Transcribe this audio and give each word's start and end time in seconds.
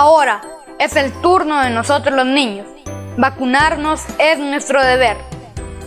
Ahora 0.00 0.42
es 0.78 0.94
el 0.94 1.10
turno 1.22 1.60
de 1.60 1.70
nosotros 1.70 2.14
los 2.14 2.24
niños. 2.24 2.68
Vacunarnos 3.16 4.00
es 4.20 4.38
nuestro 4.38 4.80
deber. 4.80 5.16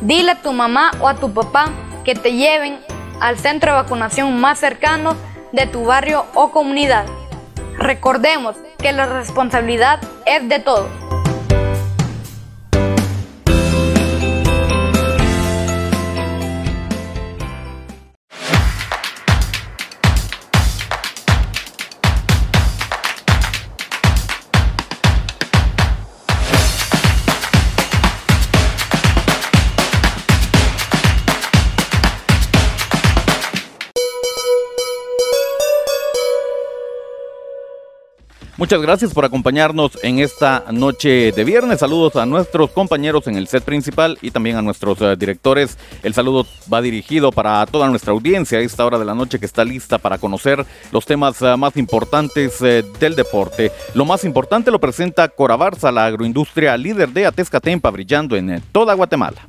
Dile 0.01 0.31
a 0.31 0.41
tu 0.41 0.51
mamá 0.51 0.91
o 0.99 1.07
a 1.07 1.15
tu 1.15 1.33
papá 1.33 1.69
que 2.03 2.13
te 2.13 2.33
lleven 2.33 2.77
al 3.21 3.39
centro 3.39 3.71
de 3.71 3.83
vacunación 3.83 4.37
más 4.37 4.59
cercano 4.59 5.15
de 5.53 5.65
tu 5.65 5.85
barrio 5.85 6.25
o 6.33 6.51
comunidad. 6.51 7.05
Recordemos 7.77 8.57
que 8.79 8.91
la 8.91 9.05
responsabilidad 9.05 10.01
es 10.25 10.49
de 10.49 10.59
todos. 10.59 10.89
Muchas 38.61 38.79
gracias 38.79 39.11
por 39.11 39.25
acompañarnos 39.25 39.97
en 40.03 40.19
esta 40.19 40.65
noche 40.71 41.31
de 41.31 41.43
viernes. 41.43 41.79
Saludos 41.79 42.15
a 42.15 42.27
nuestros 42.27 42.69
compañeros 42.69 43.25
en 43.25 43.35
el 43.35 43.47
set 43.47 43.63
principal 43.63 44.19
y 44.21 44.29
también 44.29 44.55
a 44.55 44.61
nuestros 44.61 45.01
uh, 45.01 45.15
directores. 45.15 45.79
El 46.03 46.13
saludo 46.13 46.45
va 46.71 46.79
dirigido 46.79 47.31
para 47.31 47.65
toda 47.65 47.89
nuestra 47.89 48.11
audiencia 48.11 48.59
a 48.59 48.61
esta 48.61 48.85
hora 48.85 48.99
de 48.99 49.05
la 49.05 49.15
noche 49.15 49.39
que 49.39 49.47
está 49.47 49.65
lista 49.65 49.97
para 49.97 50.19
conocer 50.19 50.63
los 50.91 51.07
temas 51.07 51.41
uh, 51.41 51.57
más 51.57 51.75
importantes 51.75 52.61
uh, 52.61 52.83
del 52.99 53.15
deporte. 53.15 53.71
Lo 53.95 54.05
más 54.05 54.23
importante 54.25 54.69
lo 54.69 54.79
presenta 54.79 55.27
Corabarza, 55.27 55.91
la 55.91 56.05
agroindustria 56.05 56.77
líder 56.77 57.09
de 57.09 57.25
Atezcatempa, 57.25 57.89
brillando 57.89 58.35
en 58.35 58.61
toda 58.71 58.93
Guatemala. 58.93 59.41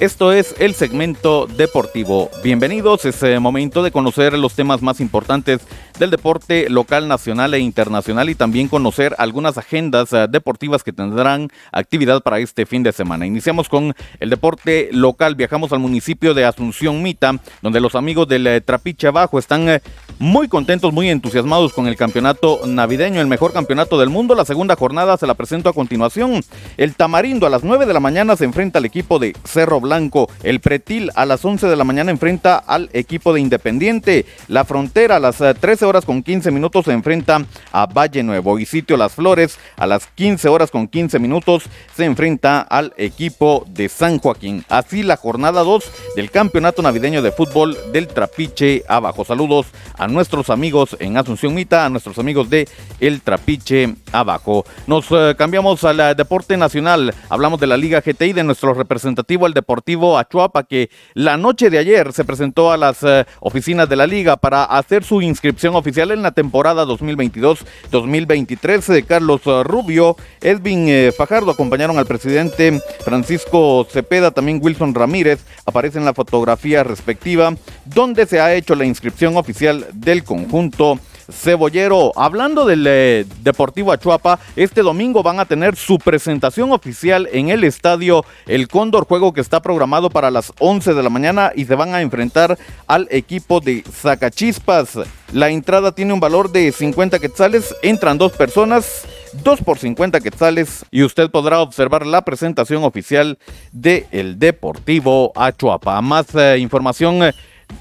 Esto 0.00 0.32
es 0.32 0.56
el 0.58 0.74
segmento 0.74 1.46
deportivo. 1.46 2.28
Bienvenidos, 2.42 3.04
es 3.04 3.22
eh, 3.22 3.38
momento 3.38 3.80
de 3.84 3.92
conocer 3.92 4.36
los 4.36 4.54
temas 4.54 4.82
más 4.82 5.00
importantes 5.00 5.60
del 5.98 6.10
deporte 6.10 6.68
local, 6.68 7.08
nacional 7.08 7.54
e 7.54 7.58
internacional 7.58 8.28
y 8.30 8.34
también 8.34 8.68
conocer 8.68 9.14
algunas 9.18 9.58
agendas 9.58 10.12
eh, 10.12 10.26
deportivas 10.28 10.82
que 10.82 10.92
tendrán 10.92 11.48
actividad 11.72 12.22
para 12.22 12.38
este 12.38 12.66
fin 12.66 12.82
de 12.82 12.92
semana. 12.92 13.26
Iniciamos 13.26 13.68
con 13.68 13.94
el 14.20 14.30
deporte 14.30 14.88
local, 14.92 15.34
viajamos 15.34 15.72
al 15.72 15.78
municipio 15.78 16.34
de 16.34 16.44
Asunción 16.44 17.02
Mita, 17.02 17.38
donde 17.62 17.80
los 17.80 17.94
amigos 17.94 18.28
del 18.28 18.46
eh, 18.46 18.60
Trapiche 18.60 19.08
Abajo 19.08 19.38
están 19.38 19.80
muy 20.18 20.48
contentos, 20.48 20.92
muy 20.92 21.08
entusiasmados 21.08 21.72
con 21.72 21.86
el 21.86 21.96
campeonato 21.96 22.60
navideño, 22.66 23.20
el 23.20 23.26
mejor 23.26 23.52
campeonato 23.52 23.98
del 23.98 24.10
mundo. 24.10 24.34
La 24.34 24.44
segunda 24.44 24.76
jornada 24.76 25.16
se 25.16 25.26
la 25.26 25.34
presento 25.34 25.68
a 25.68 25.72
continuación. 25.72 26.42
El 26.76 26.94
Tamarindo 26.94 27.46
a 27.46 27.50
las 27.50 27.64
9 27.64 27.86
de 27.86 27.92
la 27.92 28.00
mañana 28.00 28.36
se 28.36 28.44
enfrenta 28.44 28.78
al 28.78 28.84
equipo 28.84 29.18
de 29.18 29.34
Cerro 29.44 29.80
Blanco. 29.80 30.28
El 30.42 30.60
Pretil 30.60 31.10
a 31.14 31.24
las 31.26 31.44
11 31.44 31.66
de 31.66 31.76
la 31.76 31.84
mañana 31.84 32.10
enfrenta 32.10 32.56
al 32.56 32.90
equipo 32.92 33.32
de 33.32 33.40
Independiente. 33.40 34.26
La 34.48 34.64
Frontera 34.64 35.16
a 35.16 35.20
las 35.20 35.38
13 35.38 35.83
horas 35.84 36.04
con 36.04 36.22
15 36.22 36.50
minutos 36.50 36.84
se 36.86 36.92
enfrenta 36.92 37.44
a 37.72 37.86
Valle 37.86 38.22
Nuevo. 38.22 38.58
Y 38.58 38.66
Sitio 38.66 38.96
Las 38.96 39.14
Flores 39.14 39.58
a 39.76 39.86
las 39.86 40.06
15 40.06 40.48
horas 40.48 40.70
con 40.70 40.88
15 40.88 41.18
minutos 41.18 41.64
se 41.94 42.04
enfrenta 42.04 42.60
al 42.60 42.92
equipo 42.96 43.64
de 43.68 43.88
San 43.88 44.18
Joaquín. 44.18 44.64
Así 44.68 45.02
la 45.02 45.16
jornada 45.16 45.62
2 45.62 45.84
del 46.16 46.30
Campeonato 46.30 46.82
Navideño 46.82 47.22
de 47.22 47.32
Fútbol 47.32 47.76
del 47.92 48.08
Trapiche 48.08 48.84
Abajo. 48.88 49.24
Saludos 49.24 49.66
a 49.98 50.08
nuestros 50.08 50.50
amigos 50.50 50.96
en 51.00 51.16
Asunción 51.16 51.54
Mita, 51.54 51.84
a 51.84 51.90
nuestros 51.90 52.18
amigos 52.18 52.50
de 52.50 52.68
El 53.00 53.20
Trapiche 53.20 53.94
Abajo. 54.12 54.64
Nos 54.86 55.06
eh, 55.10 55.34
cambiamos 55.36 55.84
al 55.84 56.00
eh, 56.00 56.14
deporte 56.14 56.56
nacional. 56.56 57.14
Hablamos 57.28 57.60
de 57.60 57.66
la 57.66 57.76
Liga 57.76 58.00
GTI, 58.00 58.32
de 58.32 58.44
nuestro 58.44 58.74
representativo, 58.74 59.46
el 59.46 59.54
Deportivo 59.54 60.18
Achuapa, 60.18 60.64
que 60.64 60.90
la 61.14 61.36
noche 61.36 61.70
de 61.70 61.78
ayer 61.78 62.12
se 62.12 62.24
presentó 62.24 62.72
a 62.72 62.76
las 62.76 63.02
eh, 63.02 63.26
oficinas 63.40 63.88
de 63.88 63.96
la 63.96 64.06
Liga 64.06 64.36
para 64.36 64.64
hacer 64.64 65.04
su 65.04 65.22
inscripción 65.22 65.73
oficial 65.78 66.10
en 66.10 66.22
la 66.22 66.32
temporada 66.32 66.84
2022-2023. 66.86 69.04
Carlos 69.06 69.42
Rubio, 69.64 70.16
Edwin 70.40 71.12
Fajardo 71.16 71.50
acompañaron 71.50 71.98
al 71.98 72.06
presidente 72.06 72.80
Francisco 73.00 73.86
Cepeda, 73.90 74.30
también 74.30 74.60
Wilson 74.62 74.94
Ramírez, 74.94 75.44
aparece 75.66 75.98
en 75.98 76.04
la 76.04 76.14
fotografía 76.14 76.84
respectiva, 76.84 77.54
donde 77.84 78.26
se 78.26 78.40
ha 78.40 78.54
hecho 78.54 78.74
la 78.74 78.84
inscripción 78.84 79.36
oficial 79.36 79.86
del 79.92 80.24
conjunto 80.24 80.98
Cebollero. 81.30 82.12
Hablando 82.16 82.64
del 82.64 82.86
eh, 82.86 83.26
Deportivo 83.42 83.92
Achuapa, 83.92 84.38
este 84.56 84.82
domingo 84.82 85.22
van 85.22 85.40
a 85.40 85.44
tener 85.44 85.76
su 85.76 85.98
presentación 85.98 86.72
oficial 86.72 87.28
en 87.32 87.48
el 87.48 87.64
estadio 87.64 88.24
El 88.46 88.68
Cóndor, 88.68 89.06
juego 89.06 89.32
que 89.32 89.40
está 89.40 89.60
programado 89.60 90.10
para 90.10 90.30
las 90.30 90.52
11 90.58 90.94
de 90.94 91.02
la 91.02 91.10
mañana 91.10 91.52
y 91.54 91.64
se 91.64 91.74
van 91.74 91.94
a 91.94 92.02
enfrentar 92.02 92.58
al 92.86 93.08
equipo 93.10 93.60
de 93.60 93.82
Zacachispas. 93.82 94.98
La 95.32 95.50
entrada 95.50 95.92
tiene 95.92 96.12
un 96.12 96.20
valor 96.20 96.52
de 96.52 96.70
50 96.70 97.18
quetzales, 97.18 97.74
entran 97.82 98.18
dos 98.18 98.32
personas. 98.32 99.04
2 99.42 99.62
por 99.62 99.78
50 99.78 100.20
quetzales 100.20 100.84
y 100.90 101.02
usted 101.02 101.30
podrá 101.30 101.60
observar 101.60 102.06
la 102.06 102.22
presentación 102.22 102.84
oficial 102.84 103.38
de 103.72 104.06
Deportivo 104.36 105.32
Achuapa. 105.34 106.00
Más 106.00 106.32
eh, 106.34 106.58
información 106.58 107.24
eh, 107.24 107.32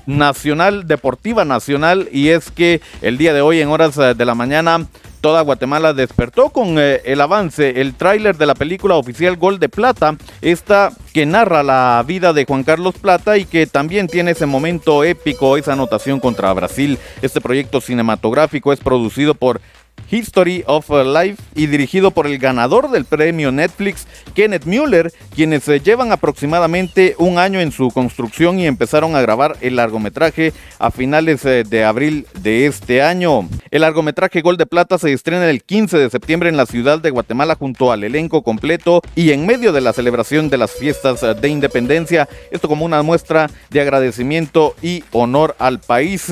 nacional, 0.05 0.87
deportiva 0.87 1.45
nacional, 1.45 2.09
y 2.11 2.29
es 2.29 2.51
que 2.51 2.81
el 3.01 3.17
día 3.17 3.33
de 3.33 3.41
hoy 3.41 3.61
en 3.61 3.69
horas 3.69 3.97
eh, 3.97 4.13
de 4.13 4.25
la 4.25 4.35
mañana 4.35 4.85
toda 5.23 5.41
Guatemala 5.41 5.93
despertó 5.93 6.49
con 6.49 6.77
eh, 6.77 7.01
el 7.05 7.21
avance, 7.21 7.79
el 7.79 7.95
tráiler 7.95 8.35
de 8.35 8.45
la 8.45 8.55
película 8.55 8.95
oficial 8.95 9.37
Gol 9.37 9.57
de 9.57 9.69
Plata, 9.69 10.17
esta 10.41 10.91
que 11.13 11.25
narra 11.25 11.63
la 11.63 12.03
vida 12.05 12.33
de 12.33 12.43
Juan 12.43 12.63
Carlos 12.63 12.95
Plata 12.99 13.37
y 13.37 13.45
que 13.45 13.65
también 13.65 14.07
tiene 14.07 14.31
ese 14.31 14.45
momento 14.45 15.01
épico, 15.05 15.55
esa 15.55 15.73
anotación 15.73 16.19
contra 16.19 16.51
Brasil. 16.51 16.99
Este 17.21 17.39
proyecto 17.39 17.79
cinematográfico 17.79 18.73
es 18.73 18.81
producido 18.81 19.33
por 19.33 19.61
History 20.13 20.63
of 20.67 20.89
Life 20.89 21.41
y 21.55 21.67
dirigido 21.67 22.11
por 22.11 22.27
el 22.27 22.37
ganador 22.37 22.91
del 22.91 23.05
premio 23.05 23.51
Netflix, 23.51 24.05
Kenneth 24.35 24.65
Mueller, 24.65 25.11
quienes 25.33 25.63
se 25.63 25.79
llevan 25.79 26.11
aproximadamente 26.11 27.15
un 27.17 27.39
año 27.39 27.59
en 27.59 27.71
su 27.71 27.89
construcción 27.89 28.59
y 28.59 28.67
empezaron 28.67 29.15
a 29.15 29.21
grabar 29.21 29.57
el 29.61 29.77
largometraje 29.77 30.53
a 30.77 30.91
finales 30.91 31.43
eh, 31.45 31.63
de 31.63 31.83
abril 31.83 32.27
de 32.41 32.67
este 32.67 33.01
año. 33.01 33.49
El 33.71 33.81
largometraje 33.81 34.41
Gol 34.41 34.57
de 34.57 34.67
Plata 34.67 34.99
se 34.99 35.11
estrena 35.13 35.49
el 35.49 35.63
15 35.63 35.97
de 35.97 36.09
septiembre 36.09 36.49
en 36.49 36.57
la 36.57 36.67
ciudad 36.67 36.99
de 36.99 37.09
Guatemala 37.09 37.55
junto 37.55 37.91
al 37.91 38.03
elenco 38.03 38.43
completo 38.43 39.01
y 39.15 39.31
en 39.31 39.45
medio 39.47 39.73
de 39.73 39.81
la 39.81 39.93
celebración 39.93 40.49
de 40.49 40.57
las 40.57 40.71
fiestas 40.71 41.21
de 41.41 41.47
independencia, 41.49 42.29
esto 42.51 42.67
como 42.67 42.85
una 42.85 43.01
muestra 43.01 43.49
de 43.71 43.81
agradecimiento 43.81 44.75
y 44.81 45.03
honor 45.11 45.55
al 45.57 45.79
país. 45.79 46.31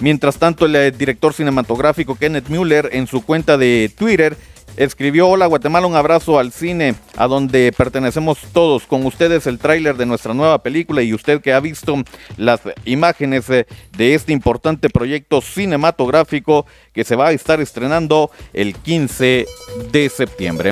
Mientras 0.00 0.38
tanto, 0.38 0.66
el 0.66 0.76
eh, 0.76 0.90
director 0.90 1.32
cinematográfico 1.32 2.16
Kenneth 2.16 2.48
Mueller 2.48 2.90
en 2.92 3.06
su 3.06 3.24
cuenta 3.24 3.56
de 3.56 3.90
Twitter 3.96 4.36
escribió, 4.76 5.28
hola 5.28 5.46
Guatemala, 5.46 5.86
un 5.86 5.94
abrazo 5.94 6.38
al 6.38 6.52
cine, 6.52 6.94
a 7.16 7.26
donde 7.26 7.72
pertenecemos 7.76 8.38
todos. 8.52 8.86
Con 8.86 9.06
ustedes 9.06 9.46
el 9.46 9.58
tráiler 9.58 9.96
de 9.96 10.06
nuestra 10.06 10.34
nueva 10.34 10.62
película 10.62 11.02
y 11.02 11.14
usted 11.14 11.40
que 11.40 11.52
ha 11.52 11.60
visto 11.60 11.96
las 12.36 12.60
imágenes 12.84 13.48
eh, 13.50 13.66
de 13.96 14.14
este 14.14 14.32
importante 14.32 14.90
proyecto 14.90 15.40
cinematográfico 15.40 16.66
que 16.92 17.04
se 17.04 17.16
va 17.16 17.28
a 17.28 17.32
estar 17.32 17.60
estrenando 17.60 18.30
el 18.52 18.74
15 18.74 19.46
de 19.92 20.08
septiembre. 20.08 20.70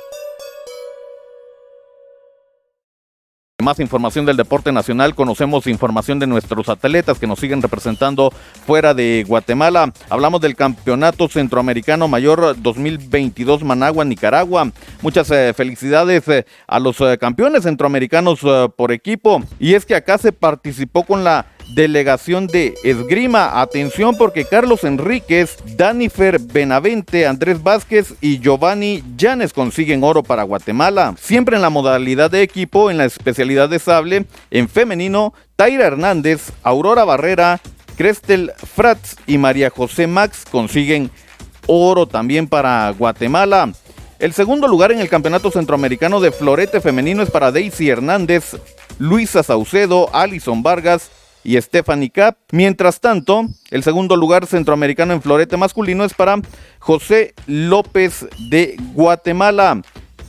Más 3.63 3.79
información 3.79 4.25
del 4.25 4.35
deporte 4.35 4.73
nacional, 4.73 5.15
conocemos 5.15 5.67
información 5.67 6.19
de 6.19 6.27
nuestros 6.27 6.67
atletas 6.67 7.17
que 7.17 7.27
nos 7.27 7.39
siguen 7.39 7.61
representando 7.61 8.29
fuera 8.67 8.93
de 8.93 9.23
Guatemala. 9.25 9.93
Hablamos 10.09 10.41
del 10.41 10.57
Campeonato 10.57 11.29
Centroamericano 11.29 12.09
Mayor 12.09 12.61
2022 12.61 13.63
Managua, 13.63 14.03
Nicaragua. 14.03 14.69
Muchas 15.01 15.31
eh, 15.31 15.53
felicidades 15.55 16.27
eh, 16.27 16.45
a 16.67 16.77
los 16.77 16.99
eh, 16.99 17.17
campeones 17.17 17.63
centroamericanos 17.63 18.41
por 18.75 18.91
equipo. 18.91 19.41
Y 19.61 19.75
es 19.75 19.85
que 19.85 19.95
acá 19.95 20.17
se 20.17 20.33
participó 20.33 21.05
con 21.05 21.23
la 21.23 21.45
delegación 21.69 22.47
de 22.47 22.75
esgrima. 22.83 23.61
Atención 23.61 24.15
porque 24.17 24.45
Carlos 24.45 24.83
Enríquez, 24.83 25.57
Danifer 25.77 26.39
Benavente, 26.39 27.25
Andrés 27.25 27.61
Vázquez 27.61 28.13
y 28.21 28.39
Giovanni 28.39 29.03
Llanes 29.17 29.53
consiguen 29.53 30.03
oro 30.03 30.23
para 30.23 30.43
Guatemala. 30.43 31.15
Siempre 31.19 31.55
en 31.55 31.61
la 31.61 31.69
modalidad 31.69 32.31
de 32.31 32.41
equipo, 32.41 32.91
en 32.91 32.97
la 32.97 33.05
especialidad 33.05 33.69
de 33.69 33.79
sable, 33.79 34.25
en 34.51 34.69
femenino, 34.69 35.33
Taira 35.55 35.85
Hernández, 35.85 36.51
Aurora 36.63 37.03
Barrera, 37.03 37.59
Crestel 37.95 38.51
Fratz 38.57 39.15
y 39.27 39.37
María 39.37 39.69
José 39.69 40.07
Max 40.07 40.45
consiguen 40.49 41.11
oro 41.67 42.07
también 42.07 42.47
para 42.47 42.89
Guatemala. 42.91 43.71
El 44.19 44.33
segundo 44.33 44.67
lugar 44.67 44.91
en 44.91 44.99
el 44.99 45.09
Campeonato 45.09 45.51
Centroamericano 45.51 46.21
de 46.21 46.31
Florete 46.31 46.81
Femenino 46.81 47.23
es 47.23 47.29
para 47.29 47.51
Daisy 47.51 47.89
Hernández, 47.89 48.55
Luisa 48.97 49.43
Saucedo, 49.43 50.09
Alison 50.13 50.63
Vargas 50.63 51.11
y 51.43 51.59
Stephanie 51.61 52.09
Cap. 52.09 52.37
Mientras 52.51 52.99
tanto, 52.99 53.47
el 53.71 53.83
segundo 53.83 54.15
lugar 54.15 54.45
centroamericano 54.45 55.13
en 55.13 55.21
florete 55.21 55.57
masculino 55.57 56.03
es 56.05 56.13
para 56.13 56.41
José 56.79 57.33
López 57.47 58.27
de 58.49 58.77
Guatemala. 58.93 59.81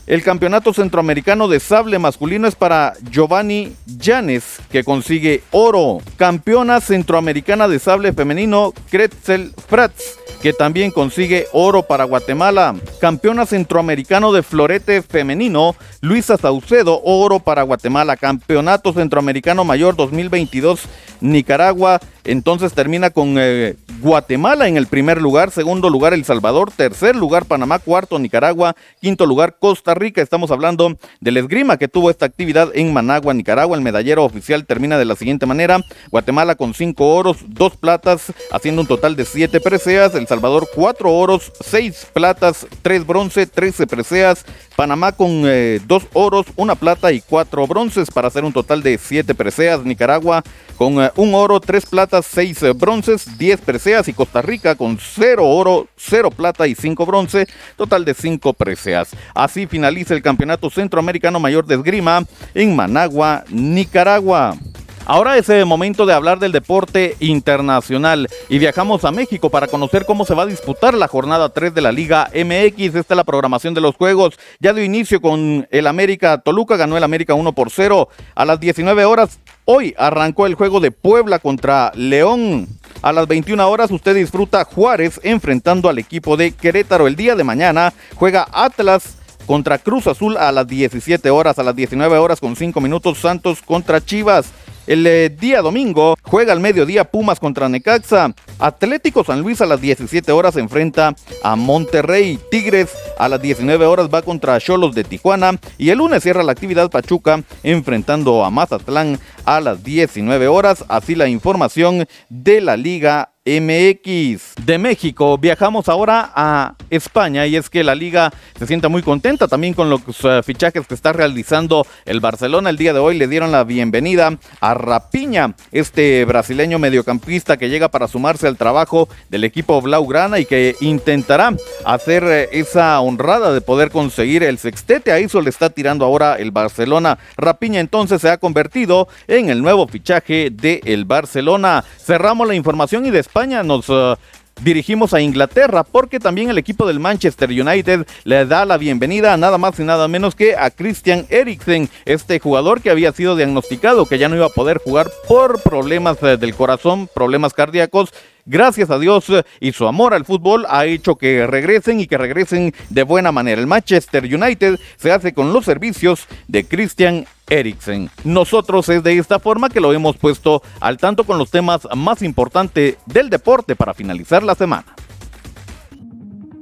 El 0.07 0.23
campeonato 0.23 0.75
centroamericano 0.75 1.49
de 1.49 1.61
sable 1.61 1.99
masculino 1.99 2.47
es 2.47 2.55
para 2.55 2.93
Giovanni 3.11 3.75
Llanes, 3.87 4.61
que 4.71 4.85
consigue 4.85 5.43
oro. 5.51 5.99
Campeona 6.17 6.83
centroamericana 6.83 7.69
de 7.69 7.79
sable 7.79 8.13
femenino, 8.13 8.75
Kretzel 8.91 9.55
Fratz, 9.67 10.19
que 10.43 10.53
también 10.53 10.91
consigue 10.91 11.47
oro 11.55 11.85
para 11.85 12.05
Guatemala. 12.05 12.77
Campeona 13.01 13.47
centroamericano 13.47 14.35
de 14.35 14.43
florete 14.43 15.01
femenino, 15.01 15.75
Luisa 16.03 16.37
Saucedo, 16.37 17.01
oro 17.03 17.41
para 17.41 17.63
Guatemala. 17.63 18.19
Campeonato 18.19 18.93
centroamericano 18.93 19.65
mayor 19.65 19.97
2022, 19.97 20.83
Nicaragua. 21.23 21.99
Entonces 22.25 22.73
termina 22.73 23.11
con 23.11 23.37
eh, 23.39 23.77
Guatemala 24.01 24.67
en 24.67 24.77
el 24.77 24.87
primer 24.87 25.21
lugar, 25.21 25.51
segundo 25.51 25.91
lugar 25.91 26.15
El 26.15 26.25
Salvador, 26.25 26.71
tercer 26.75 27.15
lugar 27.15 27.45
Panamá, 27.45 27.79
cuarto 27.79 28.19
Nicaragua, 28.19 28.75
quinto 29.01 29.27
lugar 29.27 29.57
Costa 29.59 29.95
Rica. 29.95 30.23
Estamos 30.23 30.51
hablando 30.51 30.97
del 31.21 31.37
esgrima 31.37 31.77
que 31.77 31.89
tuvo 31.89 32.11
esta 32.11 32.27
actividad 32.27 32.71
en 32.75 32.93
Managua, 32.93 33.35
Nicaragua. 33.35 33.77
El 33.77 33.83
medallero 33.83 34.25
oficial 34.25 34.65
termina 34.65 34.99
de 34.99 35.05
la 35.05 35.17
siguiente 35.17 35.45
manera. 35.45 35.81
Guatemala 36.11 36.55
con 36.55 36.73
cinco 36.73 37.15
oros, 37.15 37.39
dos 37.47 37.77
platas, 37.77 38.33
haciendo 38.51 38.81
un 38.81 38.89
total 38.89 39.17
de 39.17 39.25
siete 39.25 39.61
preseas. 39.61 40.15
El 40.15 40.27
Salvador 40.27 40.69
cuatro 40.75 41.13
oros, 41.13 41.53
seis 41.61 42.07
platas, 42.13 42.67
tres 42.83 43.07
bronce, 43.07 43.47
trece 43.47 43.87
preseas. 43.87 44.47
Panamá 44.77 45.13
con 45.13 45.43
eh, 45.45 45.81
dos 45.87 46.05
oros, 46.15 46.47
una 46.57 46.75
plata 46.75 47.13
y 47.13 47.21
cuatro 47.21 47.67
bronces 47.67 48.11
para 48.11 48.29
hacer 48.29 48.45
un 48.45 48.53
total 48.53 48.83
de 48.83 48.99
siete 48.99 49.35
preseas. 49.35 49.85
Nicaragua 49.85 50.43
con 50.77 51.03
eh, 51.03 51.11
un 51.17 51.35
oro, 51.35 51.61
tres 51.61 51.87
platas, 51.87 52.14
seis 52.23 52.63
eh, 52.63 52.73
bronces, 52.73 53.39
diez 53.39 53.61
preseas 53.61 54.09
y 54.09 54.13
Costa 54.13 54.43
Rica 54.43 54.75
con 54.75 54.99
cero 54.99 55.47
oro, 55.49 55.89
cero 55.97 56.31
plata 56.31 56.67
y 56.67 56.75
cinco 56.75 57.07
bronce, 57.07 57.47
total 57.77 58.05
de 58.05 58.15
cinco 58.15 58.53
preseas. 58.53 59.11
Así 59.35 59.67
finaliza 59.67 60.15
el 60.15 60.23
Campeonato 60.23 60.71
Centroamericano 60.71 61.41
Mayor 61.41 61.67
de 61.67 61.77
Esgrima 61.77 62.25
en 62.55 62.77
Managua, 62.77 63.45
Nicaragua. 63.51 64.57
Ahora 65.07 65.37
es 65.37 65.51
el 65.51 65.67
momento 65.67 66.07
de 66.07 66.15
hablar 66.15 66.39
del 66.39 66.53
deporte 66.53 67.15
internacional 67.21 68.27
y 68.49 68.59
viajamos 68.59 69.05
a 69.05 69.11
México 69.11 69.51
para 69.51 69.67
conocer 69.67 70.07
cómo 70.07 70.25
se 70.25 70.33
va 70.35 70.45
a 70.45 70.47
disputar 70.47 70.95
la 70.95 71.09
jornada 71.09 71.51
3 71.51 71.75
de 71.75 71.83
la 71.83 71.93
Liga 71.93 72.31
MX. 72.35 72.95
Esta 72.95 73.13
es 73.13 73.17
la 73.17 73.25
programación 73.25 73.75
de 73.75 73.83
los 73.83 73.97
juegos. 73.97 74.39
Ya 74.61 74.73
dio 74.73 74.83
inicio 74.83 75.21
con 75.21 75.69
el 75.71 75.87
América 75.89 76.39
Toluca, 76.39 76.79
ganó 76.79 76.97
el 76.97 77.05
América 77.05 77.35
1 77.35 77.53
por 77.53 77.71
0 77.71 78.09
a 78.35 78.45
las 78.47 78.59
19 78.61 79.05
horas. 79.05 79.41
Hoy 79.67 79.95
arrancó 79.99 80.47
el 80.47 80.55
juego 80.55 80.81
de 80.81 80.91
Puebla 80.91 81.39
contra 81.39 81.93
León. 81.95 82.67
A 83.03 83.13
las 83.13 83.29
21 83.29 83.69
horas 83.69 83.91
usted 83.91 84.15
disfruta 84.15 84.65
Juárez 84.65 85.21
enfrentando 85.23 85.91
al 85.91 85.99
equipo 85.99 86.39
de 86.39 86.53
Querétaro. 86.53 87.07
El 87.07 87.17
día 87.17 87.37
de 87.37 87.45
mañana 87.45 87.93
juega 88.15 88.49
Atlas 88.51 89.19
contra 89.47 89.77
Cruz 89.77 90.07
Azul 90.07 90.39
a 90.39 90.51
las 90.51 90.67
17 90.67 91.29
horas, 91.29 91.59
a 91.59 91.63
las 91.63 91.77
19 91.77 92.17
horas 92.17 92.41
con 92.41 92.57
5 92.57 92.81
minutos 92.81 93.19
Santos 93.19 93.61
contra 93.61 94.03
Chivas. 94.03 94.47
El 94.87 95.07
eh, 95.07 95.31
día 95.31 95.63
domingo 95.63 96.15
juega 96.23 96.53
al 96.53 96.61
mediodía 96.61 97.05
Pumas 97.05 97.41
contra 97.41 97.69
Necaxa. 97.69 98.35
Atlético 98.59 99.25
San 99.25 99.41
Luis 99.41 99.61
a 99.63 99.67
las 99.67 99.81
17 99.81 100.31
horas 100.31 100.57
enfrenta 100.57 101.15
a 101.43 101.57
Monterrey. 101.57 102.39
Tigres 102.51 102.91
a 103.19 103.29
las 103.29 103.41
19 103.41 103.87
horas 103.87 104.09
va 104.13 104.23
contra 104.23 104.61
Cholos 104.61 104.95
de 104.95 105.05
Tijuana. 105.05 105.59
Y 105.79 105.91
el 105.91 105.99
lunes 105.99 106.23
cierra 106.23 106.43
la 106.43 106.53
actividad 106.53 106.91
Pachuca 106.91 107.43
enfrentando 107.63 108.45
a 108.45 108.51
Mazatlán 108.51 109.19
a 109.47 109.61
las 109.61 109.83
19 109.83 110.49
horas. 110.49 110.85
Así 110.89 111.15
la 111.15 111.29
información 111.29 112.07
de 112.29 112.61
la 112.61 112.77
Liga 112.77 113.34
MX. 113.47 114.55
De 114.65 114.79
México 114.79 115.37
viajamos 115.37 115.91
ahora 115.91 116.33
a 116.35 116.77
España 116.89 117.47
y 117.47 117.57
es 117.57 117.69
que 117.69 117.85
la 117.85 117.95
liga 117.95 118.33
se 118.59 118.67
sienta 118.67 118.89
muy 118.89 119.03
contenta 119.03 119.49
también 119.49 119.75
con 119.75 119.91
los 119.91 120.01
eh, 120.25 120.41
fichajes 120.43 120.87
que 120.87 120.95
está 120.95 121.13
realizando 121.13 121.87
el 122.07 122.21
Barcelona. 122.21 122.71
El 122.71 122.79
día 122.79 122.95
de 122.95 123.01
hoy 123.01 123.19
le 123.19 123.29
dieron 123.29 123.53
la 123.53 123.65
bienvenida 123.65 124.39
a 124.61 124.73
Rapiña, 124.73 125.55
este 125.73 126.25
brasileño 126.25 126.79
mediocampista 126.79 127.59
que 127.59 127.69
llega 127.69 127.91
para 127.91 128.09
sumarse 128.09 128.47
al 128.47 128.57
trabajo 128.57 129.11
del 129.29 129.45
equipo 129.45 129.83
Blaugrana 129.83 130.39
y 130.39 130.47
que 130.47 130.75
intentará 130.81 131.55
hacer 131.85 132.25
eh, 132.25 132.49
esa 132.53 132.99
honrada 133.01 133.53
de 133.53 133.61
poder 133.61 133.91
conseguir 133.91 134.43
el 134.43 134.57
sextete. 134.57 135.13
A 135.13 135.19
eso 135.19 135.43
le 135.43 135.51
está 135.51 135.69
tirando 135.69 136.07
ahora 136.07 136.37
el 136.37 136.51
Barcelona. 136.51 137.19
Rapiña 137.37 137.81
entonces 137.81 138.23
se 138.23 138.31
ha 138.31 138.39
convertido 138.39 139.07
en 139.29 139.51
el 139.51 139.61
nuevo 139.61 139.87
fichaje 139.87 140.49
del 140.51 140.81
el 140.87 141.05
Barcelona. 141.05 141.85
Cerramos 141.99 142.49
la 142.49 142.55
información 142.55 143.05
y 143.05 143.11
después 143.11 143.34
España 143.35 143.65
nos 143.65 143.89
uh, 143.89 144.15
dirigimos 144.63 145.13
a 145.13 145.21
Inglaterra 145.21 145.83
porque 145.83 146.21
también 146.21 146.51
el 146.51 146.59
equipo 146.59 146.87
del 146.87 147.01
Manchester 147.01 147.51
United 147.51 148.07
le 148.23 148.47
da 148.47 148.65
la 148.65 148.79
bienvenida 148.79 149.33
a 149.33 149.37
nada 149.37 149.59
más 149.59 149.81
y 149.81 149.83
nada 149.83 150.07
menos 150.07 150.37
que 150.37 150.55
a 150.55 150.71
Christian 150.71 151.27
Eriksen, 151.31 151.91
este 152.05 152.39
jugador 152.39 152.81
que 152.81 152.91
había 152.91 153.11
sido 153.11 153.35
diagnosticado 153.35 154.07
que 154.07 154.19
ya 154.19 154.29
no 154.29 154.37
iba 154.37 154.47
a 154.47 154.51
poder 154.51 154.79
jugar 154.79 155.11
por 155.27 155.61
problemas 155.63 156.23
eh, 156.23 156.37
del 156.37 156.55
corazón, 156.55 157.09
problemas 157.13 157.55
cardíacos 157.55 158.11
gracias 158.47 158.91
a 158.91 158.99
Dios 158.99 159.29
eh, 159.31 159.45
y 159.61 159.73
su 159.73 159.87
amor 159.87 160.15
al 160.15 160.25
fútbol 160.25 160.67
ha 160.69 160.87
hecho 160.87 161.17
que 161.17 161.47
regresen 161.47 162.01
y 162.01 162.07
que 162.07 162.19
regresen 162.19 162.75
de 162.91 163.03
buena 163.03 163.33
manera. 163.33 163.61
El 163.61 163.67
Manchester 163.67 164.25
United 164.25 164.79
se 164.97 165.13
hace 165.13 165.33
con 165.33 165.53
los 165.53 165.65
servicios 165.65 166.27
de 166.49 166.65
Christian 166.65 167.27
Eriksen. 167.49 168.11
Nosotros 168.25 168.89
es 168.89 169.03
de 169.03 169.19
esta 169.19 169.39
forma 169.39 169.69
que 169.69 169.81
lo 169.81 169.93
hemos 169.93 170.17
puesto 170.17 170.63
al 170.81 170.99
tanto 170.99 171.25
con 171.25 171.39
los 171.39 171.51
temas 171.51 171.87
más 171.95 172.23
importantes 172.23 172.97
del 173.07 173.31
deporte 173.31 173.77
para 173.77 173.95
finalizar 173.95 174.43
la 174.43 174.55
semana. 174.55 174.95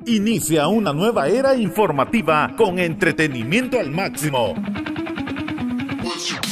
Inicia 0.06 0.67
una 0.67 0.93
nueva 0.93 1.29
era 1.29 1.55
informativa 1.55 2.55
con 2.56 2.81
entretenimiento 2.81 3.79
al 3.79 3.90
máximo. 3.93 4.55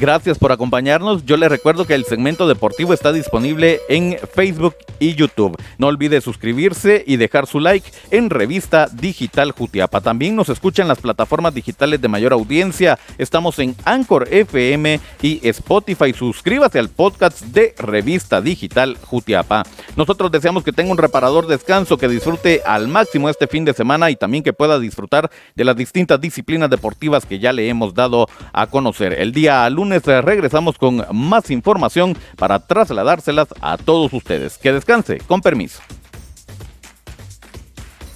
Gracias 0.00 0.38
por 0.38 0.52
acompañarnos. 0.52 1.26
Yo 1.26 1.36
les 1.36 1.48
recuerdo 1.48 1.84
que 1.84 1.94
el 1.94 2.04
segmento 2.04 2.46
deportivo 2.46 2.94
está 2.94 3.12
disponible 3.12 3.80
en 3.88 4.16
Facebook 4.32 4.76
y 5.00 5.16
YouTube. 5.16 5.60
No 5.76 5.88
olvide 5.88 6.20
suscribirse 6.20 7.02
y 7.04 7.16
dejar 7.16 7.48
su 7.48 7.58
like 7.58 7.90
en 8.12 8.30
Revista 8.30 8.86
Digital 8.92 9.50
Jutiapa. 9.50 10.00
También 10.00 10.36
nos 10.36 10.50
escuchan 10.50 10.86
las 10.86 11.00
plataformas 11.00 11.52
digitales 11.52 12.00
de 12.00 12.06
mayor 12.06 12.32
audiencia. 12.32 12.96
Estamos 13.18 13.58
en 13.58 13.74
Anchor 13.84 14.28
FM 14.30 15.00
y 15.20 15.40
Spotify. 15.48 16.12
Suscríbase 16.12 16.78
al 16.78 16.90
podcast 16.90 17.40
de 17.46 17.74
Revista 17.76 18.40
Digital 18.40 18.96
Jutiapa. 19.04 19.64
Nosotros 19.96 20.30
deseamos 20.30 20.62
que 20.62 20.72
tenga 20.72 20.92
un 20.92 20.98
reparador 20.98 21.48
descanso, 21.48 21.98
que 21.98 22.06
disfrute 22.06 22.62
al 22.64 22.86
máximo 22.86 23.28
este 23.28 23.48
fin 23.48 23.64
de 23.64 23.72
semana 23.72 24.12
y 24.12 24.16
también 24.16 24.44
que 24.44 24.52
pueda 24.52 24.78
disfrutar 24.78 25.28
de 25.56 25.64
las 25.64 25.74
distintas 25.74 26.20
disciplinas 26.20 26.70
deportivas 26.70 27.26
que 27.26 27.40
ya 27.40 27.52
le 27.52 27.68
hemos 27.68 27.94
dado 27.94 28.28
a 28.52 28.68
conocer. 28.68 29.14
El 29.14 29.32
día 29.32 29.68
lunes 29.68 29.87
eh, 29.92 30.22
regresamos 30.22 30.78
con 30.78 31.04
más 31.12 31.50
información 31.50 32.16
para 32.36 32.58
trasladárselas 32.60 33.48
a 33.60 33.76
todos 33.76 34.12
ustedes. 34.12 34.58
Que 34.58 34.72
descanse, 34.72 35.18
con 35.26 35.40
permiso. 35.40 35.80